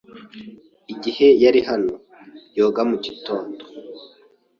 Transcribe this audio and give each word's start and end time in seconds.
Igihe 0.93 1.27
yari 1.43 1.59
hano, 1.69 1.93
yoga 2.57 2.81
mu 2.89 2.97
gitondo. 3.05 3.61